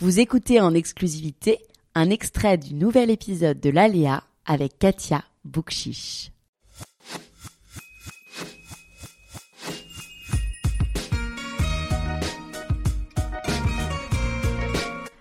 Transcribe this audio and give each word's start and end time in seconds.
Vous 0.00 0.18
écoutez 0.18 0.60
en 0.60 0.74
exclusivité 0.74 1.60
un 1.94 2.10
extrait 2.10 2.58
du 2.58 2.74
nouvel 2.74 3.10
épisode 3.10 3.60
de 3.60 3.70
l'Aléa 3.70 4.24
avec 4.44 4.76
Katia 4.80 5.22
Boukchiche. 5.44 6.32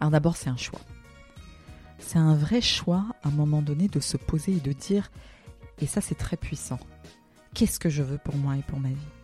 Alors 0.00 0.10
d'abord, 0.10 0.36
c'est 0.36 0.50
un 0.50 0.56
choix. 0.56 0.80
C'est 2.00 2.18
un 2.18 2.34
vrai 2.34 2.60
choix 2.60 3.06
à 3.22 3.28
un 3.28 3.30
moment 3.30 3.62
donné 3.62 3.86
de 3.86 4.00
se 4.00 4.16
poser 4.16 4.56
et 4.56 4.60
de 4.60 4.72
dire, 4.72 5.12
et 5.80 5.86
ça 5.86 6.00
c'est 6.00 6.16
très 6.16 6.36
puissant, 6.36 6.80
qu'est-ce 7.54 7.78
que 7.78 7.88
je 7.88 8.02
veux 8.02 8.18
pour 8.18 8.34
moi 8.34 8.56
et 8.56 8.62
pour 8.62 8.80
ma 8.80 8.88
vie? 8.88 9.15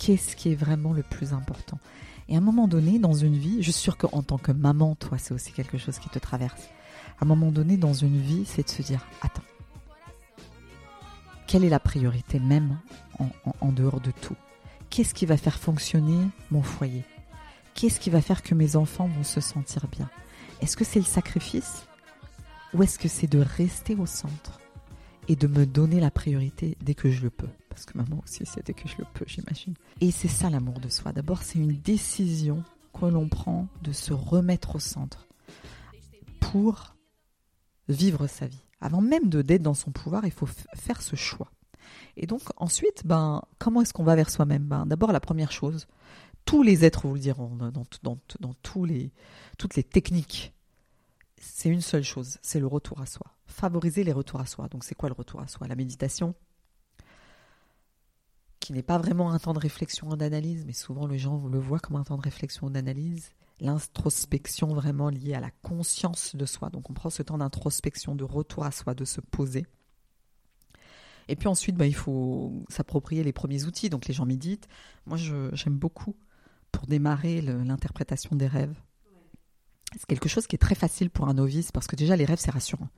Qu'est-ce 0.00 0.34
qui 0.34 0.50
est 0.50 0.54
vraiment 0.54 0.94
le 0.94 1.02
plus 1.02 1.34
important. 1.34 1.78
Et 2.26 2.34
à 2.34 2.38
un 2.38 2.40
moment 2.40 2.66
donné, 2.66 2.98
dans 2.98 3.12
une 3.12 3.36
vie, 3.36 3.62
je 3.62 3.70
suis 3.70 3.82
sûre 3.82 3.98
qu'en 3.98 4.22
tant 4.22 4.38
que 4.38 4.50
maman, 4.50 4.94
toi, 4.94 5.18
c'est 5.18 5.34
aussi 5.34 5.52
quelque 5.52 5.76
chose 5.76 5.98
qui 5.98 6.08
te 6.08 6.18
traverse. 6.18 6.70
À 7.20 7.24
un 7.24 7.26
moment 7.26 7.52
donné, 7.52 7.76
dans 7.76 7.92
une 7.92 8.18
vie, 8.18 8.44
c'est 8.46 8.62
de 8.62 8.70
se 8.70 8.80
dire, 8.80 9.06
attends, 9.20 9.42
quelle 11.46 11.64
est 11.64 11.68
la 11.68 11.80
priorité 11.80 12.40
même 12.40 12.78
en, 13.60 13.72
dehors 13.72 14.00
de 14.00 14.10
tout? 14.10 14.36
Qu'est-ce 14.88 15.12
qui 15.12 15.26
va 15.26 15.36
faire 15.36 15.58
fonctionner 15.58 16.28
mon 16.50 16.62
foyer? 16.62 17.04
Qu'est-ce 17.74 18.00
qui 18.00 18.08
va 18.08 18.22
faire 18.22 18.42
que 18.42 18.54
mes 18.54 18.76
enfants 18.76 19.06
vont 19.08 19.24
se 19.24 19.42
sentir 19.42 19.86
bien? 19.88 20.08
Est-ce 20.62 20.78
que 20.78 20.84
c'est 20.84 20.98
le 20.98 21.04
sacrifice? 21.04 21.84
Ou 22.72 22.82
est-ce 22.82 22.98
que 22.98 23.08
c'est 23.08 23.26
de 23.26 23.40
rester 23.40 23.96
au 23.96 24.06
centre? 24.06 24.60
Et 25.30 25.36
de 25.36 25.46
me 25.46 25.64
donner 25.64 26.00
la 26.00 26.10
priorité 26.10 26.76
dès 26.82 26.94
que 26.94 27.10
je 27.10 27.22
le 27.22 27.30
peux 27.30 27.48
parce 27.70 27.86
que 27.86 27.96
maman 27.96 28.20
aussi, 28.22 28.44
c'était 28.44 28.74
que 28.74 28.88
je 28.88 28.96
le 28.98 29.06
peux, 29.14 29.24
j'imagine. 29.26 29.74
Et 30.00 30.10
c'est 30.10 30.28
ça 30.28 30.50
l'amour 30.50 30.80
de 30.80 30.88
soi. 30.88 31.12
D'abord, 31.12 31.42
c'est 31.42 31.58
une 31.58 31.78
décision 31.78 32.62
que 32.92 33.06
l'on 33.06 33.28
prend 33.28 33.68
de 33.80 33.92
se 33.92 34.12
remettre 34.12 34.76
au 34.76 34.78
centre 34.80 35.28
pour 36.40 36.96
vivre 37.88 38.26
sa 38.26 38.48
vie. 38.48 38.64
Avant 38.80 39.00
même 39.00 39.28
de 39.28 39.40
d'être 39.40 39.62
dans 39.62 39.74
son 39.74 39.92
pouvoir, 39.92 40.26
il 40.26 40.32
faut 40.32 40.48
faire 40.74 41.00
ce 41.00 41.16
choix. 41.16 41.50
Et 42.16 42.26
donc 42.26 42.42
ensuite, 42.56 43.06
ben, 43.06 43.42
comment 43.58 43.82
est-ce 43.82 43.92
qu'on 43.92 44.04
va 44.04 44.16
vers 44.16 44.30
soi-même? 44.30 44.64
Ben, 44.64 44.84
D'abord, 44.84 45.12
la 45.12 45.20
première 45.20 45.52
chose, 45.52 45.86
tous 46.44 46.62
les 46.62 46.84
êtres 46.84 47.06
vous 47.06 47.14
le 47.14 47.20
diront 47.20 47.54
dans, 47.56 47.70
dans, 48.02 48.18
dans 48.40 48.54
tous 48.62 48.84
les, 48.84 49.12
toutes 49.58 49.76
les 49.76 49.84
techniques, 49.84 50.52
c'est 51.40 51.70
une 51.70 51.80
seule 51.80 52.04
chose, 52.04 52.38
c'est 52.42 52.60
le 52.60 52.66
retour 52.66 53.00
à 53.00 53.06
soi. 53.06 53.26
Favoriser 53.46 54.04
les 54.04 54.12
retours 54.12 54.40
à 54.40 54.46
soi. 54.46 54.68
Donc 54.68 54.84
c'est 54.84 54.94
quoi 54.94 55.08
le 55.08 55.14
retour 55.14 55.40
à 55.40 55.48
soi? 55.48 55.66
La 55.66 55.74
méditation, 55.74 56.34
qui 58.60 58.74
n'est 58.74 58.82
pas 58.82 58.98
vraiment 58.98 59.32
un 59.32 59.38
temps 59.38 59.54
de 59.54 59.58
réflexion 59.58 60.10
ou 60.10 60.16
d'analyse, 60.16 60.64
mais 60.66 60.74
souvent 60.74 61.06
les 61.06 61.18
gens 61.18 61.48
le 61.48 61.58
voient 61.58 61.80
comme 61.80 61.96
un 61.96 62.04
temps 62.04 62.18
de 62.18 62.22
réflexion 62.22 62.66
ou 62.66 62.70
d'analyse. 62.70 63.30
L'introspection 63.58 64.68
vraiment 64.68 65.08
liée 65.08 65.34
à 65.34 65.40
la 65.40 65.50
conscience 65.50 66.36
de 66.36 66.46
soi. 66.46 66.70
Donc 66.70 66.90
on 66.90 66.92
prend 66.92 67.10
ce 67.10 67.22
temps 67.22 67.38
d'introspection, 67.38 68.14
de 68.14 68.24
retour 68.24 68.64
à 68.64 68.70
soi, 68.70 68.94
de 68.94 69.04
se 69.04 69.20
poser. 69.20 69.66
Et 71.28 71.36
puis 71.36 71.48
ensuite, 71.48 71.76
bah, 71.76 71.86
il 71.86 71.94
faut 71.94 72.64
s'approprier 72.68 73.22
les 73.22 73.32
premiers 73.32 73.64
outils. 73.64 73.88
Donc 73.88 74.06
les 74.08 74.14
gens 74.14 74.26
méditent. 74.26 74.68
Moi, 75.06 75.16
j'aime 75.16 75.76
beaucoup 75.76 76.16
pour 76.70 76.86
démarrer 76.86 77.40
l'interprétation 77.40 78.36
des 78.36 78.46
rêves. 78.46 78.74
C'est 79.96 80.06
quelque 80.06 80.28
chose 80.28 80.46
qui 80.46 80.56
est 80.56 80.58
très 80.58 80.74
facile 80.74 81.10
pour 81.10 81.28
un 81.28 81.34
novice 81.34 81.72
parce 81.72 81.86
que 81.86 81.96
déjà 81.96 82.16
les 82.16 82.24
rêves, 82.24 82.38
c'est 82.40 82.50
rassurant 82.50 82.88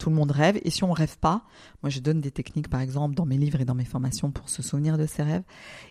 tout 0.00 0.10
le 0.10 0.16
monde 0.16 0.32
rêve. 0.32 0.58
Et 0.64 0.70
si 0.70 0.82
on 0.82 0.92
rêve 0.92 1.18
pas, 1.18 1.42
moi 1.82 1.90
je 1.90 2.00
donne 2.00 2.20
des 2.20 2.32
techniques 2.32 2.68
par 2.68 2.80
exemple 2.80 3.14
dans 3.14 3.26
mes 3.26 3.36
livres 3.36 3.60
et 3.60 3.64
dans 3.64 3.74
mes 3.74 3.84
formations 3.84 4.32
pour 4.32 4.48
se 4.48 4.62
souvenir 4.62 4.98
de 4.98 5.06
ses 5.06 5.22
rêves. 5.22 5.42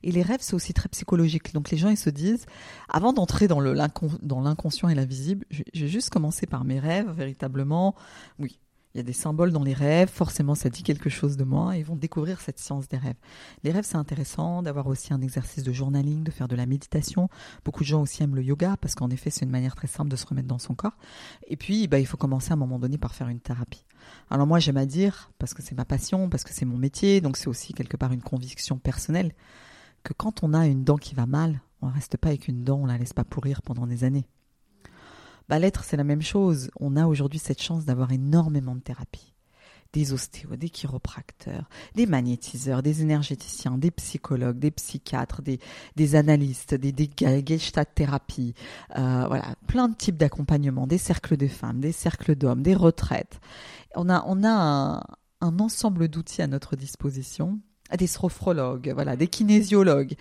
Et 0.03 0.11
les 0.11 0.23
rêves 0.23 0.39
c'est 0.41 0.55
aussi 0.55 0.73
très 0.73 0.89
psychologique. 0.89 1.53
Donc 1.53 1.69
les 1.69 1.77
gens 1.77 1.89
ils 1.89 1.97
se 1.97 2.09
disent, 2.09 2.45
avant 2.89 3.13
d'entrer 3.13 3.47
dans 3.47 3.61
l'inconscient 3.61 4.89
et 4.89 4.95
l'invisible, 4.95 5.45
je 5.51 5.81
vais 5.81 5.87
juste 5.87 6.09
commencer 6.09 6.47
par 6.47 6.65
mes 6.65 6.79
rêves 6.79 7.09
véritablement. 7.11 7.95
Oui, 8.39 8.59
il 8.93 8.97
y 8.97 9.01
a 9.01 9.03
des 9.03 9.13
symboles 9.13 9.51
dans 9.51 9.63
les 9.63 9.73
rêves, 9.73 10.09
forcément 10.09 10.55
ça 10.55 10.69
dit 10.69 10.81
quelque 10.81 11.09
chose 11.09 11.37
de 11.37 11.43
moi, 11.43 11.75
et 11.75 11.79
ils 11.79 11.85
vont 11.85 11.95
découvrir 11.95 12.41
cette 12.41 12.57
science 12.57 12.87
des 12.87 12.97
rêves. 12.97 13.17
Les 13.63 13.71
rêves, 13.71 13.85
c'est 13.85 13.97
intéressant 13.97 14.63
d'avoir 14.63 14.87
aussi 14.87 15.13
un 15.13 15.21
exercice 15.21 15.63
de 15.63 15.71
journaling, 15.71 16.23
de 16.23 16.31
faire 16.31 16.47
de 16.47 16.55
la 16.55 16.65
méditation. 16.65 17.29
Beaucoup 17.63 17.83
de 17.83 17.87
gens 17.87 18.01
aussi 18.01 18.23
aiment 18.23 18.35
le 18.35 18.43
yoga, 18.43 18.77
parce 18.81 18.95
qu'en 18.95 19.11
effet, 19.11 19.29
c'est 19.29 19.45
une 19.45 19.51
manière 19.51 19.75
très 19.75 19.87
simple 19.87 20.09
de 20.09 20.15
se 20.15 20.25
remettre 20.25 20.47
dans 20.47 20.57
son 20.57 20.73
corps. 20.73 20.97
Et 21.47 21.55
puis, 21.55 21.87
bah, 21.87 21.99
il 21.99 22.07
faut 22.07 22.17
commencer 22.17 22.49
à 22.49 22.53
un 22.53 22.57
moment 22.57 22.79
donné 22.79 22.97
par 22.97 23.13
faire 23.13 23.27
une 23.27 23.39
thérapie. 23.39 23.85
Alors 24.31 24.47
moi, 24.47 24.57
j'aime 24.57 24.77
à 24.77 24.87
dire, 24.87 25.31
parce 25.37 25.53
que 25.53 25.61
c'est 25.61 25.75
ma 25.75 25.85
passion, 25.85 26.27
parce 26.27 26.43
que 26.43 26.53
c'est 26.53 26.65
mon 26.65 26.77
métier, 26.77 27.21
donc 27.21 27.37
c'est 27.37 27.47
aussi 27.47 27.73
quelque 27.73 27.97
part 27.97 28.11
une 28.11 28.23
conviction 28.23 28.79
personnelle, 28.79 29.33
que 30.03 30.13
quand 30.13 30.43
on 30.43 30.53
a 30.53 30.65
une 30.65 30.83
dent 30.83 30.97
qui 30.97 31.13
va 31.13 31.27
mal, 31.27 31.61
on 31.81 31.87
ne 31.87 31.93
reste 31.93 32.17
pas 32.17 32.29
avec 32.29 32.47
une 32.47 32.63
dent, 32.63 32.79
on 32.81 32.85
la 32.87 32.97
laisse 32.97 33.13
pas 33.13 33.23
pourrir 33.23 33.61
pendant 33.61 33.85
des 33.85 34.03
années. 34.03 34.25
Bah, 35.49 35.57
l'être, 35.57 35.83
c'est 35.83 35.97
la 35.97 36.03
même 36.03 36.21
chose. 36.21 36.69
On 36.79 36.95
a 36.95 37.07
aujourd'hui 37.07 37.39
cette 37.39 37.61
chance 37.61 37.83
d'avoir 37.83 38.11
énormément 38.11 38.75
de 38.75 38.81
thérapies. 38.81 39.33
Des 39.93 40.13
ostéos, 40.13 40.55
des 40.55 40.69
chiropracteurs, 40.69 41.67
des 41.95 42.05
magnétiseurs, 42.05 42.83
des 42.83 43.01
énergéticiens, 43.01 43.79
des 43.79 43.89
psychologues, 43.89 44.59
des 44.59 44.69
psychiatres, 44.69 45.41
des, 45.41 46.15
analystes, 46.15 46.75
des, 46.75 46.91
des 46.91 47.09
thérapies, 47.95 48.53
euh, 48.95 49.25
voilà, 49.27 49.55
plein 49.65 49.87
de 49.87 49.95
types 49.95 50.17
d'accompagnement, 50.17 50.85
des 50.85 50.99
cercles 50.99 51.37
de 51.37 51.47
femmes, 51.47 51.79
des 51.79 51.91
cercles 51.91 52.35
d'hommes, 52.35 52.61
des 52.61 52.75
retraites. 52.75 53.39
On 53.95 54.09
a, 54.09 54.23
on 54.27 54.43
a 54.43 54.51
un, 54.51 55.01
un 55.41 55.59
ensemble 55.59 56.07
d'outils 56.07 56.43
à 56.43 56.47
notre 56.47 56.75
disposition, 56.75 57.59
des 57.97 58.05
sophrologues, 58.05 58.91
voilà, 58.93 59.15
des 59.15 59.27
kinésiologues, 59.27 60.13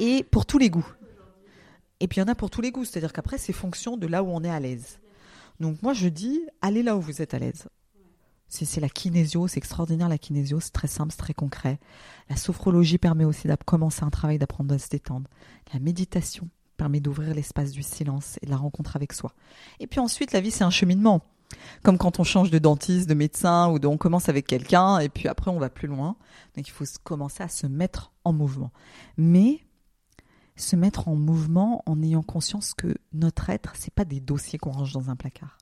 et 0.00 0.24
pour 0.24 0.44
tous 0.44 0.58
les 0.58 0.70
goûts. 0.70 0.92
Et 2.00 2.08
puis 2.08 2.18
il 2.18 2.20
y 2.20 2.24
en 2.24 2.28
a 2.28 2.34
pour 2.34 2.50
tous 2.50 2.60
les 2.60 2.70
goûts, 2.70 2.84
c'est-à-dire 2.84 3.12
qu'après 3.12 3.38
c'est 3.38 3.52
fonction 3.52 3.96
de 3.96 4.06
là 4.06 4.22
où 4.22 4.28
on 4.28 4.42
est 4.42 4.50
à 4.50 4.60
l'aise. 4.60 4.98
Donc 5.60 5.82
moi 5.82 5.92
je 5.92 6.08
dis, 6.08 6.40
allez 6.60 6.82
là 6.82 6.96
où 6.96 7.00
vous 7.00 7.22
êtes 7.22 7.34
à 7.34 7.38
l'aise. 7.38 7.68
C'est 8.48 8.80
la 8.80 8.88
kinésio, 8.88 9.48
c'est 9.48 9.58
extraordinaire 9.58 10.08
la 10.08 10.18
kinésio, 10.18 10.60
c'est 10.60 10.72
très 10.72 10.86
simple, 10.86 11.10
c'est 11.10 11.18
très 11.18 11.34
concret. 11.34 11.80
La 12.30 12.36
sophrologie 12.36 12.98
permet 12.98 13.24
aussi 13.24 13.48
de 13.48 13.56
commencer 13.64 14.04
un 14.04 14.10
travail 14.10 14.38
d'apprendre 14.38 14.72
à 14.74 14.78
se 14.78 14.88
détendre. 14.88 15.28
La 15.72 15.80
méditation 15.80 16.48
permet 16.76 17.00
d'ouvrir 17.00 17.34
l'espace 17.34 17.72
du 17.72 17.82
silence 17.82 18.38
et 18.42 18.46
de 18.46 18.50
la 18.50 18.56
rencontre 18.56 18.94
avec 18.94 19.12
soi. 19.12 19.32
Et 19.80 19.86
puis 19.86 19.98
ensuite, 19.98 20.32
la 20.32 20.40
vie, 20.40 20.50
c'est 20.50 20.64
un 20.64 20.70
cheminement. 20.70 21.22
Comme 21.82 21.98
quand 21.98 22.20
on 22.20 22.24
change 22.24 22.50
de 22.50 22.58
dentiste, 22.58 23.08
de 23.08 23.14
médecin, 23.14 23.70
ou 23.70 23.78
de, 23.78 23.86
on 23.86 23.96
commence 23.96 24.28
avec 24.28 24.46
quelqu'un, 24.46 24.98
et 24.98 25.08
puis 25.08 25.28
après 25.28 25.50
on 25.50 25.58
va 25.58 25.70
plus 25.70 25.88
loin. 25.88 26.16
Donc 26.56 26.66
il 26.66 26.70
faut 26.70 26.84
commencer 27.02 27.42
à 27.42 27.48
se 27.48 27.66
mettre 27.66 28.12
en 28.24 28.32
mouvement. 28.32 28.72
Mais 29.16 29.60
se 30.56 30.76
mettre 30.76 31.08
en 31.08 31.16
mouvement 31.16 31.82
en 31.86 32.02
ayant 32.02 32.22
conscience 32.22 32.74
que 32.74 32.94
notre 33.12 33.50
être, 33.50 33.72
c'est 33.76 33.92
pas 33.92 34.04
des 34.04 34.20
dossiers 34.20 34.58
qu'on 34.58 34.70
range 34.70 34.92
dans 34.92 35.10
un 35.10 35.16
placard. 35.16 35.58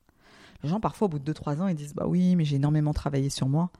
Les 0.62 0.69
gens, 0.69 0.80
parfois, 0.80 1.06
au 1.06 1.08
bout 1.08 1.19
de 1.19 1.32
2-3 1.32 1.60
ans, 1.60 1.69
ils 1.69 1.75
disent 1.75 1.94
Bah 1.94 2.06
oui, 2.06 2.36
mais 2.36 2.44
j'ai 2.44 2.56
énormément 2.56 2.92
travaillé 2.92 3.31
sur 3.31 3.48
moi. 3.48 3.70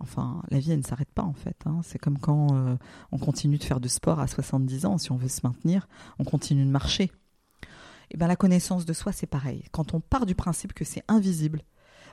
Enfin, 0.00 0.42
la 0.50 0.58
vie, 0.58 0.72
elle 0.72 0.78
ne 0.78 0.84
s'arrête 0.84 1.12
pas, 1.12 1.22
en 1.22 1.32
fait. 1.32 1.56
Hein. 1.66 1.80
C'est 1.84 1.98
comme 1.98 2.18
quand 2.18 2.48
euh, 2.52 2.76
on 3.12 3.18
continue 3.18 3.58
de 3.58 3.64
faire 3.64 3.80
du 3.80 3.88
sport 3.88 4.18
à 4.18 4.26
70 4.26 4.86
ans. 4.86 4.98
Si 4.98 5.12
on 5.12 5.16
veut 5.16 5.28
se 5.28 5.40
maintenir, 5.44 5.86
on 6.18 6.24
continue 6.24 6.64
de 6.64 6.70
marcher. 6.70 7.04
Et 7.04 8.16
eh 8.16 8.16
bien, 8.18 8.26
la 8.26 8.36
connaissance 8.36 8.84
de 8.84 8.92
soi, 8.92 9.12
c'est 9.12 9.26
pareil. 9.26 9.64
Quand 9.72 9.94
on 9.94 10.00
part 10.00 10.26
du 10.26 10.34
principe 10.34 10.72
que 10.72 10.84
c'est 10.84 11.02
invisible, 11.08 11.62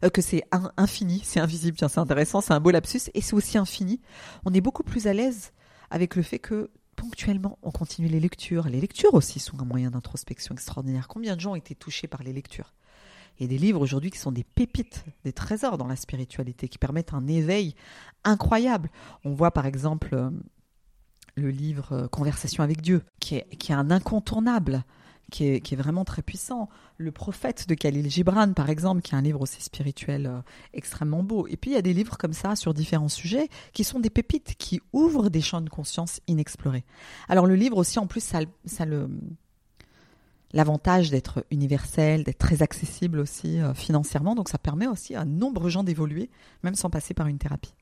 euh, 0.03 0.09
que 0.09 0.21
c'est 0.21 0.43
infini, 0.77 1.21
c'est 1.23 1.39
invisible, 1.39 1.77
c'est 1.79 1.97
intéressant, 1.97 2.41
c'est 2.41 2.53
un 2.53 2.59
beau 2.59 2.71
lapsus, 2.71 3.09
et 3.13 3.21
c'est 3.21 3.33
aussi 3.33 3.57
infini, 3.57 3.99
on 4.45 4.53
est 4.53 4.61
beaucoup 4.61 4.83
plus 4.83 5.07
à 5.07 5.13
l'aise 5.13 5.51
avec 5.89 6.15
le 6.15 6.21
fait 6.21 6.39
que 6.39 6.71
ponctuellement, 7.01 7.57
on 7.63 7.71
continue 7.71 8.07
les 8.07 8.19
lectures. 8.19 8.69
Les 8.69 8.79
lectures 8.79 9.15
aussi 9.15 9.39
sont 9.39 9.59
un 9.59 9.65
moyen 9.65 9.89
d'introspection 9.89 10.53
extraordinaire. 10.53 11.07
Combien 11.07 11.35
de 11.35 11.41
gens 11.41 11.53
ont 11.53 11.55
été 11.55 11.73
touchés 11.73 12.07
par 12.07 12.21
les 12.21 12.31
lectures? 12.31 12.75
Et 13.39 13.47
des 13.47 13.57
livres 13.57 13.81
aujourd'hui 13.81 14.11
qui 14.11 14.19
sont 14.19 14.31
des 14.31 14.43
pépites, 14.43 15.03
des 15.23 15.33
trésors 15.33 15.79
dans 15.79 15.87
la 15.87 15.95
spiritualité, 15.95 16.67
qui 16.67 16.77
permettent 16.77 17.15
un 17.15 17.27
éveil 17.27 17.73
incroyable. 18.23 18.91
On 19.25 19.33
voit 19.33 19.49
par 19.49 19.65
exemple 19.65 20.13
euh, 20.13 20.29
le 21.33 21.49
livre 21.49 21.91
euh, 21.91 22.07
Conversation 22.07 22.63
avec 22.63 22.81
Dieu, 22.81 23.01
qui 23.19 23.37
est, 23.37 23.47
qui 23.57 23.71
est 23.71 23.75
un 23.75 23.89
incontournable 23.89 24.83
qui 25.31 25.45
est, 25.45 25.75
vraiment 25.75 26.05
très 26.05 26.21
puissant. 26.21 26.69
Le 26.97 27.11
prophète 27.11 27.67
de 27.67 27.73
Khalil 27.73 28.09
Gibran, 28.09 28.53
par 28.53 28.69
exemple, 28.69 29.01
qui 29.01 29.15
est 29.15 29.17
un 29.17 29.21
livre 29.21 29.41
aussi 29.41 29.61
spirituel 29.61 30.27
euh, 30.27 30.41
extrêmement 30.73 31.23
beau. 31.23 31.47
Et 31.47 31.57
puis 31.57 31.71
il 31.71 31.73
y 31.73 31.77
a 31.77 31.81
des 31.81 31.93
livres 31.93 32.17
comme 32.17 32.33
ça 32.33 32.55
sur 32.55 32.73
différents 32.73 33.09
sujets 33.09 33.49
qui 33.73 33.83
sont 33.83 33.99
des 33.99 34.09
pépites, 34.09 34.55
qui 34.57 34.81
ouvrent 34.93 35.29
des 35.29 35.41
champs 35.41 35.61
de 35.61 35.69
conscience 35.69 36.19
inexplorés. 36.27 36.83
Alors 37.29 37.47
le 37.47 37.55
livre 37.55 37.77
aussi, 37.77 37.97
en 37.97 38.05
plus, 38.05 38.23
ça, 38.23 38.39
ça 38.65 38.85
le 38.85 39.09
l'avantage 40.53 41.09
d'être 41.09 41.45
universel, 41.49 42.23
d'être 42.23 42.37
très 42.37 42.61
accessible 42.61 43.19
aussi 43.19 43.59
euh, 43.59 43.73
financièrement. 43.73 44.35
Donc 44.35 44.49
ça 44.49 44.57
permet 44.57 44.87
aussi 44.87 45.15
à 45.15 45.25
nombreux 45.25 45.69
gens 45.69 45.83
d'évoluer, 45.83 46.29
même 46.63 46.75
sans 46.75 46.89
passer 46.89 47.13
par 47.13 47.27
une 47.27 47.37
thérapie. 47.37 47.73